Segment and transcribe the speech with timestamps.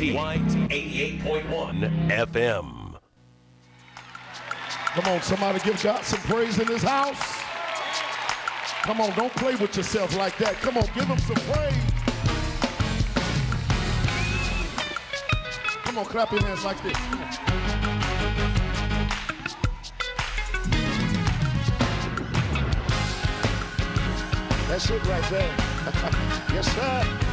[0.00, 0.16] YT
[0.70, 2.98] 88.1 FM.
[4.94, 7.20] Come on, somebody give God some praise in this house.
[8.82, 10.54] Come on, don't play with yourself like that.
[10.54, 11.74] Come on, give him some praise.
[15.84, 16.96] Come on, clap your hands like this.
[24.66, 25.54] That's it right there.
[26.54, 27.29] yes, sir.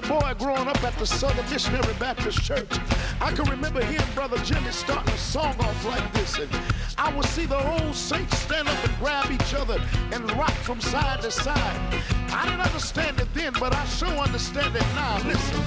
[0.00, 2.78] Little boy growing up at the Southern Missionary Baptist Church,
[3.20, 6.38] I can remember hearing Brother Jimmy starting a song off like this.
[6.38, 6.48] And
[6.96, 9.80] I would see the old saints stand up and grab each other
[10.12, 12.02] and rock from side to side.
[12.30, 15.20] I didn't understand it then, but I sure understand it now.
[15.24, 15.64] Listen.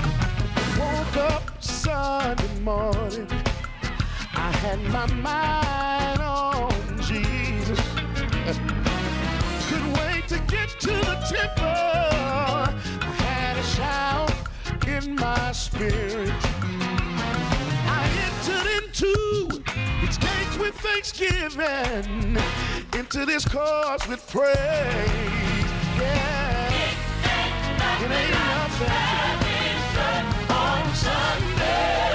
[0.80, 3.28] Woke up Sunday morning.
[4.34, 6.21] I had my mind
[15.90, 16.30] spirit.
[17.90, 19.14] I entered into
[20.04, 22.38] its gates with thanksgiving,
[22.94, 24.56] into this cause with praise.
[25.98, 26.70] Yeah.
[28.04, 28.92] It ain't nothing
[30.52, 32.12] on Sunday.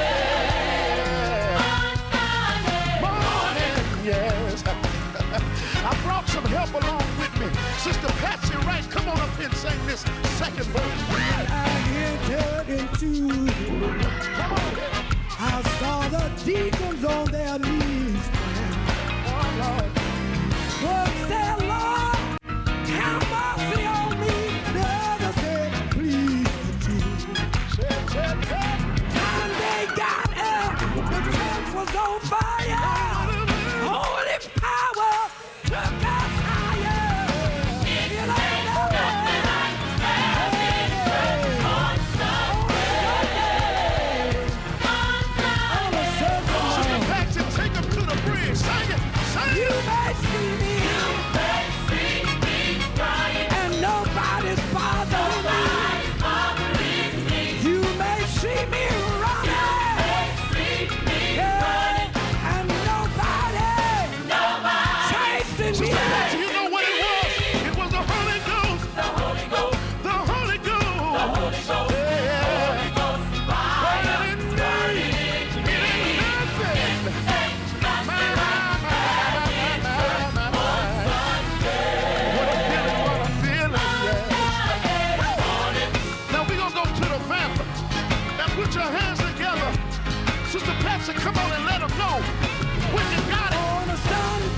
[3.00, 4.62] Morning, yes.
[4.66, 7.15] I brought some help along.
[7.78, 10.00] Sister Patsy Wright, come on up and sing this
[10.38, 11.02] second verse.
[11.10, 15.16] I entered into Come on.
[15.38, 18.30] I saw the deacons on their knees.
[19.28, 19.92] Oh, Lord.
[20.82, 21.75] One said,
[88.66, 89.70] put your hands together.
[90.48, 92.18] Sister Patsy, come on and let them know
[92.94, 93.58] when you got it.
[93.58, 94.56] On a Sunday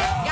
[0.00, 0.29] Yeah.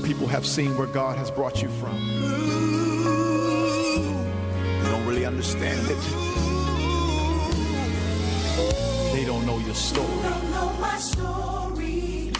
[0.00, 1.98] People have seen where God has brought you from.
[4.80, 6.02] They don't really understand it.
[9.12, 10.06] They don't know your story.
[10.22, 12.32] don't know my story.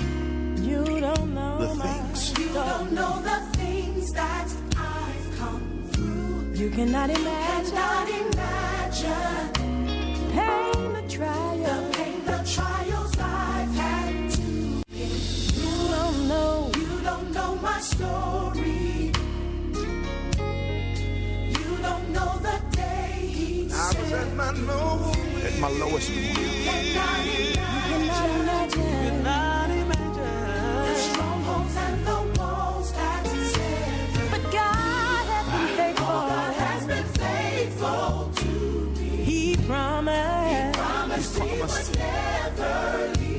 [0.60, 2.38] You don't know The my things.
[2.38, 6.52] You don't know the things that I've come through.
[6.54, 9.52] You cannot imagine Cannot imagine
[10.32, 11.91] pain, the trial.
[36.58, 38.48] Has been faithful to
[38.98, 39.08] me.
[39.24, 40.78] He promised.
[40.78, 43.31] Promised he would never leave.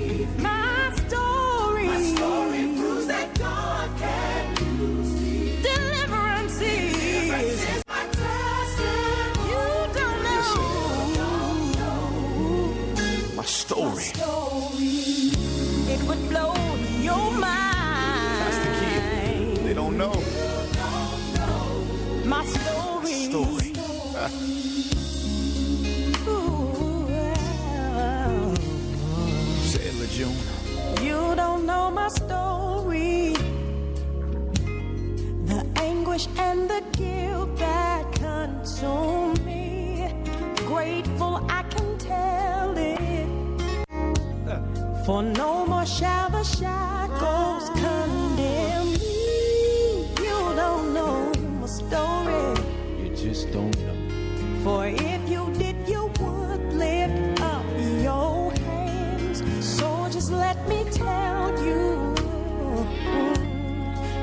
[54.64, 57.66] For if you did, you would lift up
[58.02, 59.44] your hands.
[59.60, 62.16] So just let me tell you,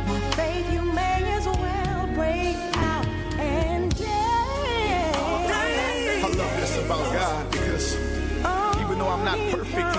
[0.09, 3.07] by faith you may as well break out
[3.39, 5.17] and dance.
[6.25, 7.95] I love this about God because
[8.81, 9.95] even though I'm not perfect,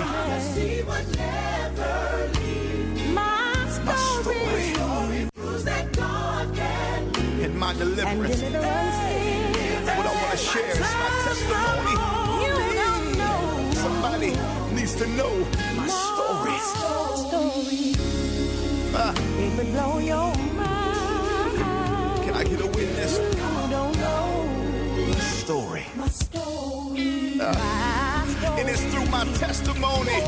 [0.58, 3.14] He would never leave.
[3.14, 9.51] my my story story Proves that God can and my and deliverance, deliverance is
[9.84, 11.94] what I want to share is my testimony.
[12.44, 14.30] you don't know Somebody
[14.74, 15.34] needs to know
[15.76, 16.58] my story.
[17.24, 17.94] story.
[18.94, 19.12] Ah.
[19.38, 22.22] It would blow your mind.
[22.24, 23.18] can I get a witness?
[23.18, 24.46] You don't know
[25.44, 25.86] Story.
[25.96, 27.36] my story.
[27.36, 27.38] my story.
[27.40, 28.56] Ah.
[28.58, 30.18] And it's through my testimony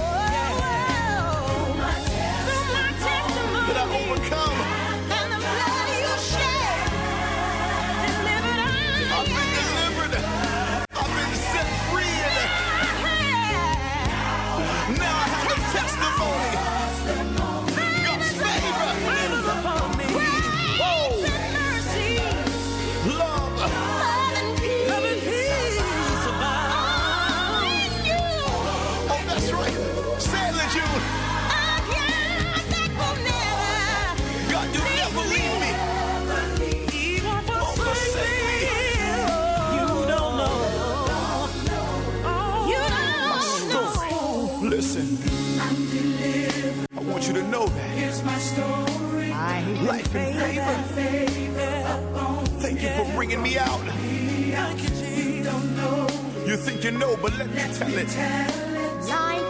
[56.99, 58.09] know, but let me tell it.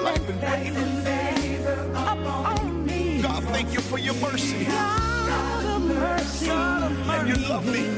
[0.04, 0.84] Life and favor.
[1.04, 3.22] Favor upon me.
[3.22, 4.64] God, thank you for your mercy.
[4.64, 7.88] God of mercy, and you love me.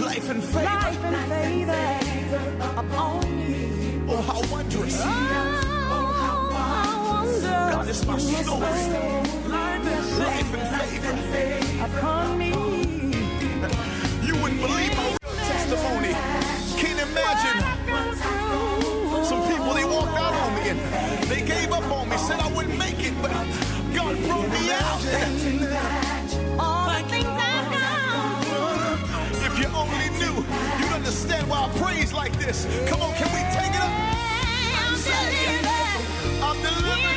[0.00, 0.64] Life and favor.
[0.64, 4.02] Life and favor upon me.
[4.08, 5.00] Oh, how wondrous.
[5.04, 5.04] Oh,
[7.72, 8.60] God is my story.
[9.48, 11.84] Life and favor.
[11.84, 12.48] Upon me.
[14.26, 16.12] You wouldn't believe my real testimony.
[16.76, 17.67] Can't imagine.
[21.88, 23.30] Up on me, said I wouldn't make it, but
[23.94, 25.00] God brought me out.
[26.58, 29.42] All the things I've done.
[29.46, 30.44] If you only knew,
[30.78, 32.66] you'd understand why I praise like this.
[32.88, 33.92] Come on, can we take it up?
[34.84, 36.42] I'm delivered.
[36.42, 37.07] I'm delivered.